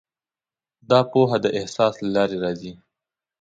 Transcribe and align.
دا 0.89 0.99
پوهه 1.11 1.37
د 1.41 1.45
احساس 1.59 1.93
له 2.03 2.09
لارې 2.15 2.37
راځي. 2.43 2.73